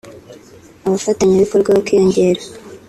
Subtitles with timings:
[0.85, 2.41] abafatanyabikorwa bakiyongera